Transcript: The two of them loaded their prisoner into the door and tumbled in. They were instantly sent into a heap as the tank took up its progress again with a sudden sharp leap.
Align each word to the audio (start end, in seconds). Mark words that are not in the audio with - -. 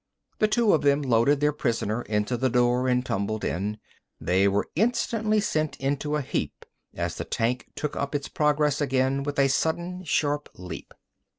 The 0.39 0.47
two 0.47 0.73
of 0.73 0.81
them 0.81 1.03
loaded 1.03 1.41
their 1.41 1.53
prisoner 1.53 2.01
into 2.01 2.35
the 2.35 2.49
door 2.49 2.87
and 2.87 3.05
tumbled 3.05 3.43
in. 3.45 3.77
They 4.19 4.47
were 4.47 4.67
instantly 4.75 5.39
sent 5.39 5.77
into 5.79 6.15
a 6.15 6.23
heap 6.23 6.65
as 6.95 7.17
the 7.17 7.23
tank 7.23 7.69
took 7.75 7.95
up 7.95 8.15
its 8.15 8.27
progress 8.27 8.81
again 8.81 9.21
with 9.21 9.37
a 9.37 9.47
sudden 9.47 10.03
sharp 10.03 10.49
leap. 10.55 10.95